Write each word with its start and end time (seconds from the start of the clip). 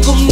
conmigo 0.00 0.31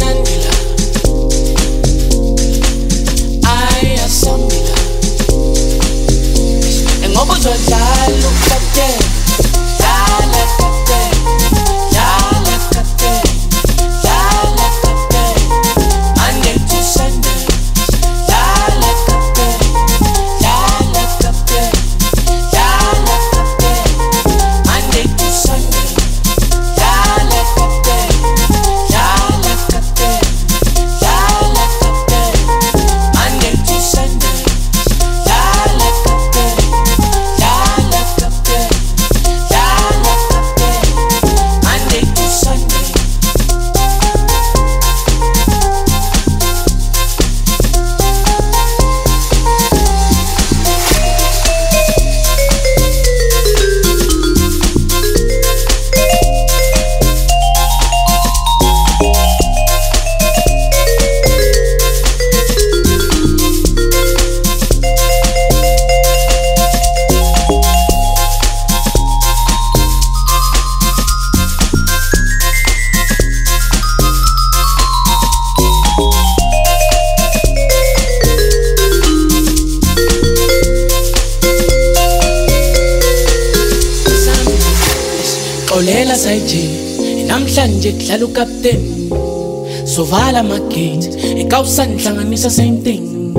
Kawusa 91.51 91.83
ngihlanganisa 91.83 92.49
same 92.49 92.79
thing. 92.79 93.35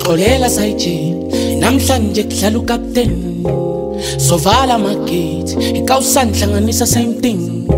Xolela 0.00 0.48
sayije 0.48 1.12
namhlanje 1.60 2.22
kudlala 2.24 2.58
ucaptain. 2.58 3.12
Sovala 4.16 4.74
amagate 4.80 5.84
Kawusa 5.84 6.24
ngihlanganisa 6.24 6.86
same 6.86 7.20
thing. 7.20 7.68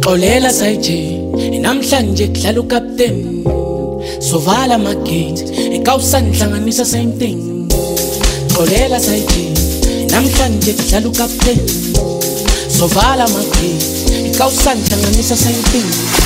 Xolela 0.00 0.48
sayije 0.48 1.20
namhlanje 1.60 2.32
kudlala 2.32 2.60
ucaptain. 2.64 3.44
Sovala 4.24 4.80
amagate 4.80 5.44
Kawusa 5.84 6.24
ngihlanganisa 6.24 6.84
same 6.88 7.12
thing. 7.20 7.68
Xolela 8.56 8.96
sayije 8.96 9.52
namhlanje 10.12 10.72
kudlala 10.78 11.08
ucaptain. 11.12 11.60
Sovala 12.78 13.28
amagate 13.28 14.32
Kawusa 14.38 14.72
ngihlanganisa 14.74 15.36
same 15.36 15.62
thing. 15.72 16.17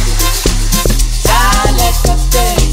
like. 1.92 2.71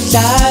die. 0.00 0.49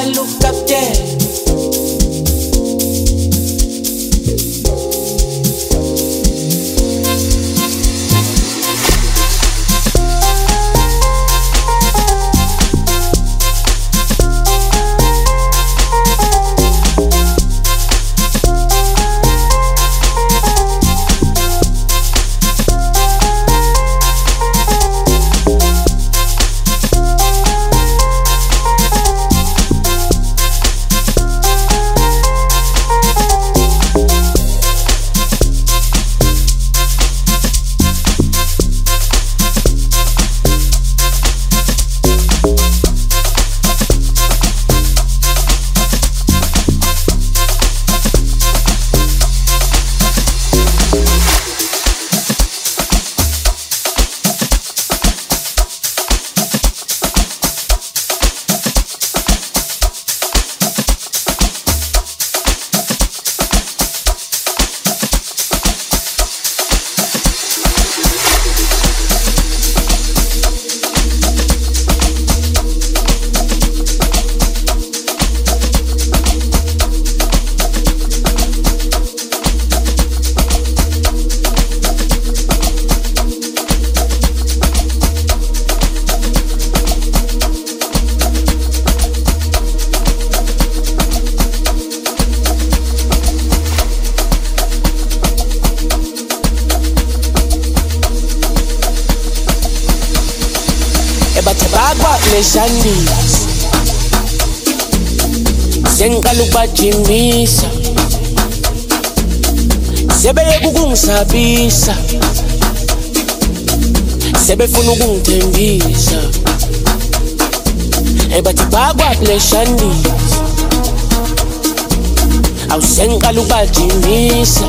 Awusengiqala 123.00 123.40
ukubajimisa 123.40 124.64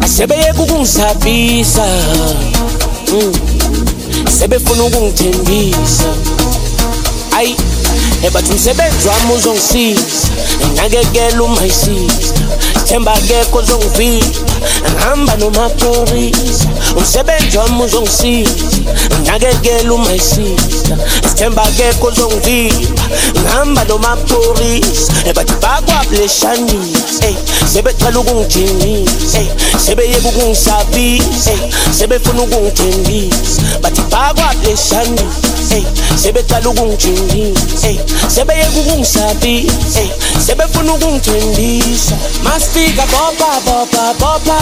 asebeyeka 0.00 0.62
ukungisabisa 0.62 1.86
mm. 3.12 3.32
sebefuna 4.38 4.84
ukungithembisa. 4.84 6.04
Ayi 7.36 7.56
ebathi 8.26 8.52
umsebenzi 8.52 9.08
wami 9.08 9.32
uzongisiza. 9.36 10.28
Enakekela 10.64 11.42
uma 11.42 11.66
isiza 12.84 13.04
sithemba 13.04 13.12
akekho 13.14 13.58
ozongivimba 13.58 14.26
ngihamba 14.90 15.36
nomaphorisa 15.36 16.68
umsebenzi 16.96 17.58
wami 17.58 17.82
uzongisiza 17.82 18.80
nginakekela 19.20 19.94
uma 19.94 20.14
isiza. 20.14 20.96
Sithemba 21.28 21.62
akekho 21.62 22.06
ozongivimba 22.06 23.02
ngihamba 23.40 23.84
nomaphorisa 23.84 25.12
ebathi 25.26 25.54
bakwabuleshanisa 25.62 27.26
ey 27.26 27.36
sebecela 27.72 28.18
ukungijinisa 28.20 29.38
ey 29.38 29.48
sebeyeka 29.78 30.28
ukungisabisa 30.28 31.50
ey 31.52 31.60
sebefuna 31.98 32.42
ukungithembisa 32.42 33.62
bathi 33.82 34.02
bakwabuleshanisa 34.10 35.53
ey 35.74 35.84
sebecela 36.22 36.68
ukungijinisa 36.70 37.88
ey 37.88 37.98
sebeyeka 38.28 38.78
ukungisabisa 38.80 40.00
ey 40.00 40.08
sebefuna 40.46 40.94
ukungithembisa 40.94 42.16
masifika 42.44 43.06
bopa 43.06 43.60
bopa 43.66 44.14
bopa 44.20 44.58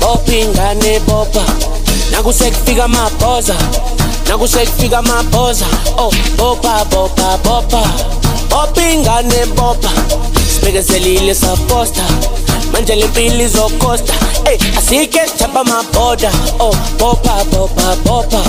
bopa 0.00 0.32
ingane 0.32 1.00
bopa 1.00 1.44
nakusekufika 2.12 2.84
amabhoza. 2.84 3.54
Nakusekufika 4.28 4.98
amabhoza. 4.98 5.66
Oh 5.98 6.12
bopa 6.36 6.84
bopa 6.84 7.38
bopa 7.44 7.82
bopa 8.50 8.82
ingane 8.92 9.46
bopa 9.56 9.90
sibekezelile 10.54 11.34
saposta. 11.34 12.02
Manje 12.72 12.94
le 12.94 13.06
mpilo 13.06 13.44
izokhosta 13.44 14.14
ey 14.50 14.58
asike 14.78 15.20
sithapha 15.26 15.60
amabhoda. 15.60 16.32
Oh 16.58 16.74
bopa 16.98 17.44
bopa 17.52 17.96
bopa 18.04 18.42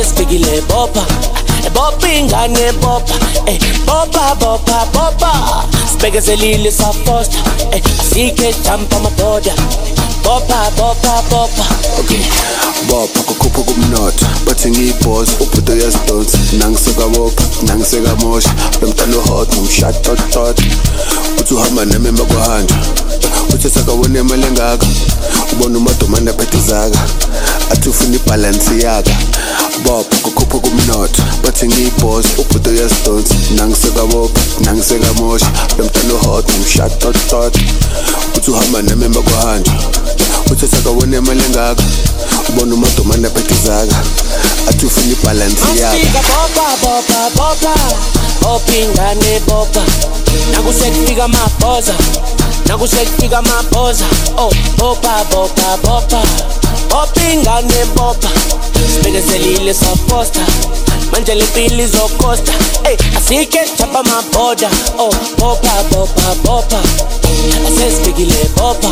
esibhekile 0.00 0.60
bopha. 0.68 1.04
Bopha 1.74 2.08
ingane 2.12 2.72
bopha. 2.72 3.14
Eh 3.46 3.58
bopha 3.86 4.34
bopha 4.34 4.86
bopha. 4.92 5.64
Sibhekezelile 5.90 6.72
safosta. 6.72 7.38
Eh 7.72 7.82
asike 8.00 8.54
jump 8.64 8.94
amaboda 8.94 9.54
bopha 10.24 10.70
bopha 10.76 11.22
bopha. 11.30 11.64
Okay. 12.00 12.22
Bopha 12.88 13.22
kukhupha 13.22 13.62
kumnotho. 13.62 14.26
Bathi 14.46 14.70
ngiyibhosi 14.70 15.32
ubhuto 15.40 15.72
uyazidonsa. 15.72 16.38
Nangisekabopha 16.58 17.44
nangisekamosha 17.62 18.50
lo 18.82 18.88
mntana 18.88 19.16
uhot 19.16 19.54
ngimshatotot 19.54 20.60
uthi 21.40 21.54
uhamba 21.54 21.84
nami 21.84 22.08
emakuhanjwa 22.08 22.76
uthi 23.54 23.70
sakawona 23.70 24.18
imali 24.20 24.46
engaka 24.46 24.86
ubona 25.52 25.78
umadomane 25.78 26.30
aphethe 26.30 26.58
zaka 26.68 26.98
athi 27.70 27.88
ufuna 27.88 28.16
ibhalansi 28.16 28.80
yaka 28.84 29.10
bopha 29.84 30.16
kukhupha 30.22 30.58
kumnotho 30.58 31.22
bathi 31.44 31.66
ngiyibhoza 31.66 32.28
ubhudo 32.38 32.70
yazidonsa 32.74 33.34
nangisekabopha 33.56 34.40
nangisekamosha 34.64 35.50
lomntana 35.78 36.14
uhot 36.14 36.48
nomshatotot 36.52 37.54
uthi 38.36 38.50
uhamba 38.50 38.82
nami 38.82 39.04
emva 39.04 39.22
kwahanjwa 39.22 39.74
uthi 40.50 40.68
sakawona 40.68 41.16
imali 41.16 41.42
engaka 41.44 41.82
ubona 42.48 42.74
umadomane 42.74 43.26
aphethe 43.26 43.54
zaka 43.66 43.96
athi 44.68 44.86
ufuna 44.86 45.12
ibhalansi 45.12 45.62
yaka 45.80 45.92
Masifika 45.92 46.22
bopa 46.28 46.66
bopa 46.82 47.30
bopa 47.36 47.74
Now 52.72 52.78
go 52.78 52.86
shake 52.86 53.08
figure 53.20 53.42
my 53.42 53.62
posa. 53.70 54.08
Oh, 54.32 54.48
bopa, 54.80 55.28
bopa, 55.28 55.76
bopa. 55.84 56.22
Opinga 56.88 57.60
ne 57.68 57.84
bopa. 57.92 58.32
Spega 58.88 59.20
selile 59.20 59.74
sa 59.74 59.92
posta. 60.08 60.40
Manjele 61.12 61.44
pili 61.52 61.86
zo 61.86 62.08
costa. 62.16 62.50
Hey, 62.88 62.96
asike 63.14 63.60
chapa 63.76 64.02
my 64.02 64.24
border. 64.32 64.70
Oh, 64.96 65.12
bopa, 65.36 65.84
bopa, 65.90 66.34
bopa. 66.44 66.80
Ases 67.68 68.00
bigile 68.06 68.48
bopa. 68.56 68.88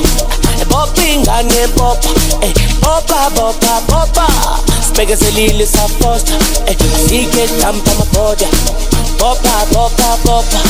Bopinga 0.69 1.43
ne 1.43 1.67
bopa. 1.73 2.11
Hey, 2.45 2.53
bopa, 2.83 3.31
bopa, 3.35 3.81
bopa. 3.89 4.27
Spega 4.83 5.17
selile 5.17 5.65
sa 5.67 5.89
posta. 6.01 6.35
ey, 6.69 6.77
asike 6.97 7.49
chapa 7.59 7.81
my 7.97 8.05
border. 8.13 8.51
Bopa, 9.17 9.65
bopa, 9.73 10.19
bopa. 10.23 10.61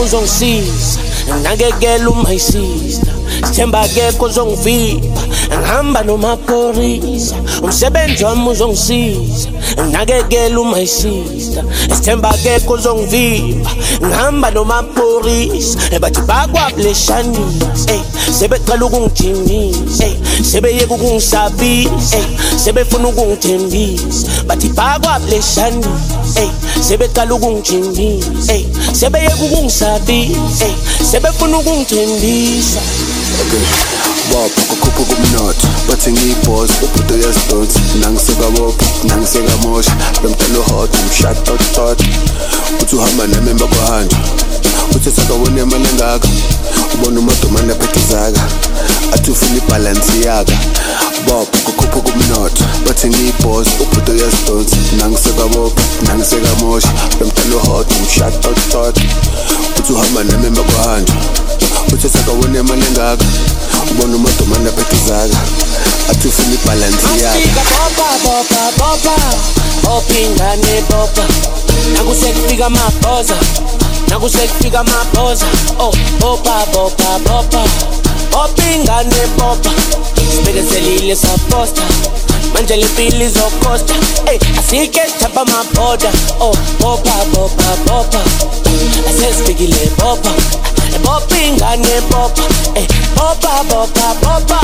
Uzongisiza 0.00 1.00
nginakekela 1.34 2.10
uma 2.10 2.32
isiza 2.32 3.12
sithemba 3.46 3.80
akekho 3.80 4.24
ozongivimba 4.24 5.22
ngihamba 5.58 6.02
nomaphorisa 6.02 7.36
umsebenzi 7.62 8.24
wami 8.24 8.48
uzongisiza 8.48 9.48
nginakekela 9.82 10.60
uma 10.60 10.80
isiza 10.80 11.64
sithemba 11.94 12.30
akekho 12.30 12.72
ozongivimba 12.72 13.70
ngihamba 14.04 14.50
nomaphorisa 14.50 15.78
ebathi 15.94 16.20
bakwabuleshanisa 16.28 17.92
ey 17.94 18.02
sebecala 18.38 18.86
ukungijimisa 18.86 20.04
eh, 20.06 20.16
sebeyeka 20.42 20.94
ukungisabisa 20.94 22.16
eh, 22.18 22.24
sebefuna 22.64 23.08
ukungithembisa. 23.08 24.28
Bathi 24.46 24.68
bakwableshani 24.68 25.86
eh, 26.36 26.50
sebecala 26.80 27.34
ukungijimisa 27.34 28.54
sebeyeka 28.92 29.34
ukungisabisa 29.44 30.66
sebefuna 31.10 31.58
ukungithembisa. 31.58 32.80
Bopha 34.32 34.62
kukhupha 34.68 35.14
kumnotho 35.14 35.68
bathi 35.88 36.12
ngiyibhosi 36.12 36.72
ubhuto 36.84 37.14
yasidonsi 37.16 37.78
nangisekabopha 38.00 38.86
nangisekamosha. 39.04 39.92
Bemdala 40.22 40.58
uhoda 40.58 40.98
mshatotot 41.10 42.02
uthi 42.82 42.96
uhamba 42.96 43.26
nami 43.26 43.50
embakwahanja 43.50 44.16
uthetha 44.96 45.22
kawona 45.22 45.62
imali 45.62 45.88
engaka 45.92 46.28
ubona 46.94 47.20
umadomane 47.20 47.72
aphethe 47.72 48.00
zaka 48.10 48.42
athi 49.14 49.30
ufuna 49.30 49.56
ibhalansi 49.56 50.22
yaka. 50.26 50.56
Bopha 51.26 51.58
kukhupha 51.64 52.00
kumnotho 52.00 52.64
bathi 52.86 53.08
ngiyibhoza 53.08 53.70
ubhudo 53.80 54.12
yazidonsa 54.22 54.76
nangisekabopha 54.96 55.82
nangisekamosha 56.06 56.88
lomntana 57.20 57.56
uhot 57.56 57.88
umshatotot 58.00 58.96
uthi 59.78 59.92
uhamba 59.92 60.24
nami 60.24 60.46
emva 60.46 60.62
kwahanjwa 60.62 61.16
uthi 61.92 62.08
sakawona 62.08 62.58
imali 62.60 62.84
engaka 62.86 63.24
ubona 63.90 64.16
umadomane 64.16 64.68
aphethe 64.68 64.96
zaka 65.06 65.38
athi 66.10 66.28
ufuna 66.28 66.54
ibhalansi 66.54 67.06
yaka. 67.22 67.62
Bopa 69.82 70.14
ingane 70.20 70.82
bopa 70.90 71.24
nakusekufika 71.92 72.66
amabhoza. 72.66 73.36
nakusekitika 74.10 74.84
mabhoza 74.84 75.46
oh 75.78 75.92
bopa 76.20 76.66
bopa 76.72 77.18
bopa 77.18 77.64
opingane 78.44 79.26
bopa 79.38 79.70
sibekezelile 80.36 81.16
saposta 81.16 81.82
manje 82.54 82.76
lempili 82.76 83.28
zokosta 83.28 83.94
ey 84.26 84.38
asike 84.58 85.00
thaba 85.20 85.44
mabhoda 85.44 86.12
oh 86.40 86.54
bopa 86.80 87.14
bopa 87.34 87.76
bopa 87.86 88.20
asezifikile 89.10 89.90
bopa 89.98 90.30
bopingane 91.04 92.00
bopa 92.10 92.42
ey 92.74 92.86
bopa 93.16 93.64
bopa 93.64 94.14
bopa 94.22 94.60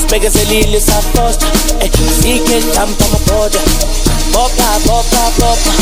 sibekezelile 0.00 0.80
saposta 0.80 1.46
ey 1.80 1.90
asike 2.10 2.60
thaba 2.74 2.86
mabhoda 3.12 3.60
bopa 4.32 4.78
bopa 4.86 5.30
bopa 5.38 5.72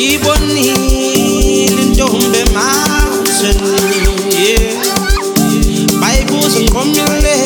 ngiyibonile 0.00 0.74
intombi 1.82 2.38
emasen 2.44 3.60
yeah. 4.32 4.80
Bible 6.00 6.48
zinqomile 6.48 7.36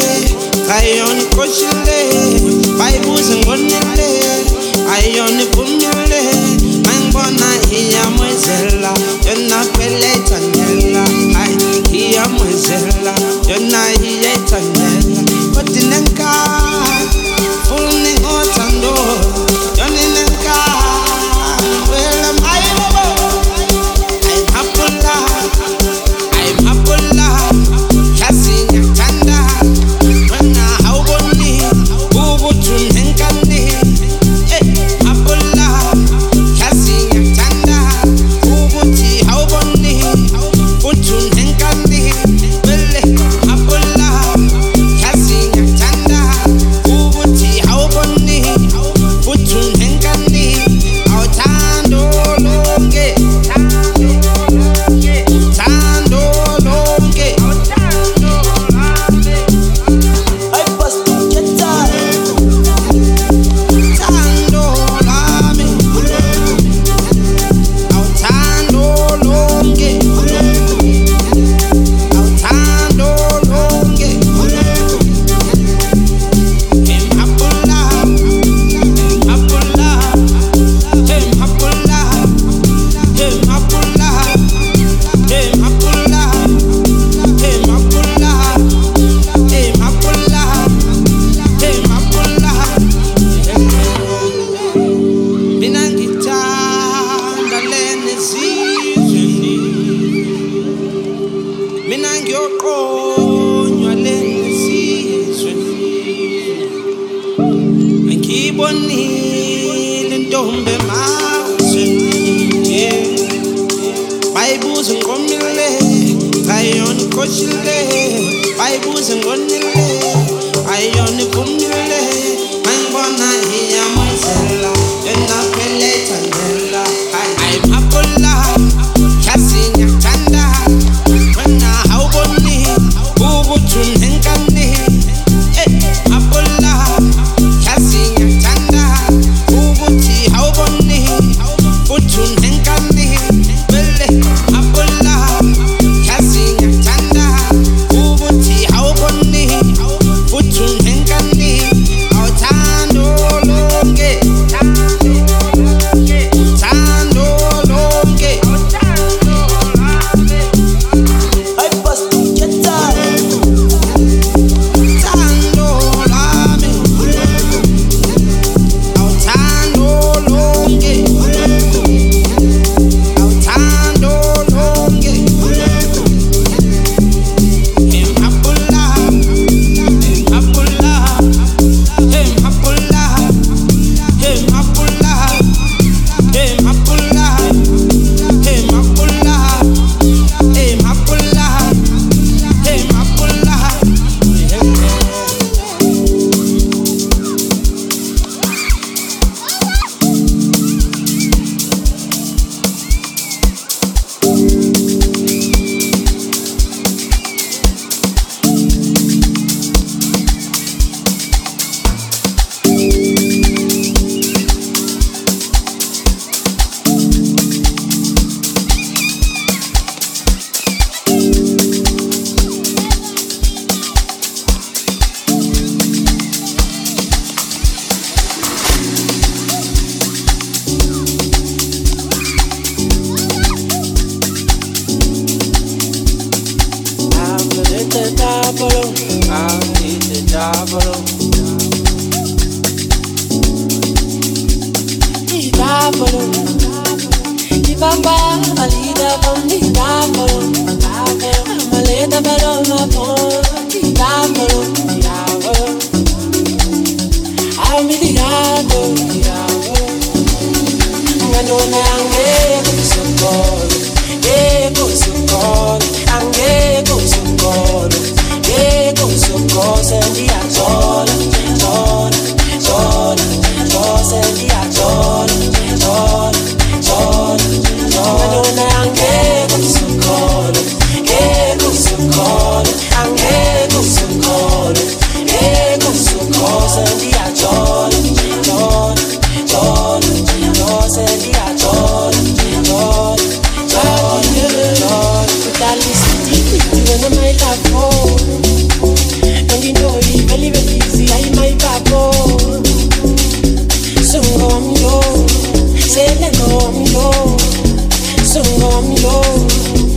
conmigo, 308.75 309.23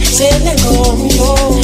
se 0.03 0.29
ven 0.39 0.57
conmigo. 0.63 1.56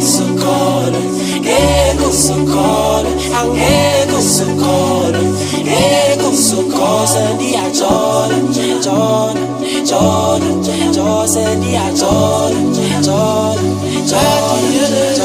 socorro, 0.00 1.00
ego 1.42 2.10
socorro, 2.12 3.08
ego 3.56 4.20
socorro, 4.20 5.20
ego 5.64 6.32
socorro, 6.32 7.36
di 7.38 7.54
a 7.54 7.70
giora, 7.70 8.38
giora, 8.50 9.34
giora, 9.84 10.60
giora, 10.90 11.54
di 11.54 11.76
a 11.76 11.92
giora, 11.92 12.54
giora, 13.00 13.60
giora. 14.10 15.17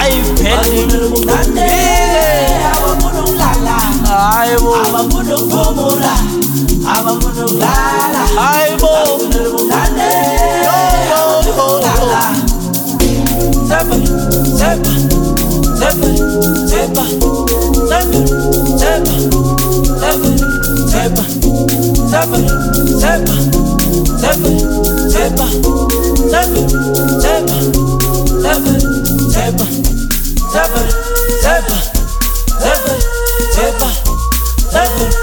Ayiphele 0.00 0.96
ubumnandi 1.06 1.60
abafuna 2.72 3.20
ukulala 3.24 3.74
hayibo 4.08 4.70
abafuna 4.84 5.34
ukuphumula 5.36 6.12
abafuna 6.96 7.40
ukulala 7.46 8.20
hayibo 8.36 8.92
Zepa, 13.70 13.96
zepa, 14.58 14.92
zepa, 15.78 16.08
zepa, 16.66 17.04
zepa, 17.90 18.20
zepa, 18.80 19.14
zepa, 20.00 20.24
zepa, 20.90 21.24
zepa, 22.10 23.36
zepa, 24.22 24.56
zepa, 25.12 25.46
zepa, 26.30 26.62
zepa, 27.22 27.56
Zephyr, 28.40 28.80
Zephyr, 29.30 29.70
Zephyr, 30.52 30.88
Zephyr, 31.42 31.82
Zephyr, 32.58 32.98
Zephyr, 33.52 33.92
Zephyr. 34.72 35.19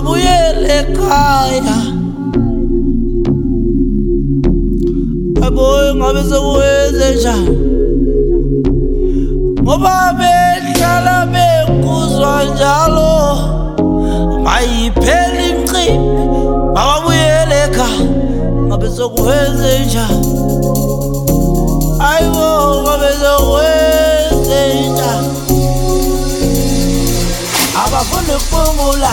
la 0.00 0.06
mujer 0.08 0.56
le 0.60 0.92
calla. 0.94 1.78
Abuye 5.46 5.94
ngabe 5.94 6.22
sekwenzenja 6.22 7.34
ngoba 9.62 10.14
behlala 10.18 11.26
bekuzwa 11.32 12.44
njalo 12.44 13.12
mayipheli 14.44 15.44
incimbi 15.50 15.98
bakabuyele 16.74 17.56
ekhaya 17.64 18.00
ngabe 18.66 18.88
sekwenzenja 18.96 20.06
ayibo 22.08 22.48
ngabe 22.82 23.10
sekwenzenja 23.22 25.10
abafuni 27.84 28.32
kuphumula 28.32 29.12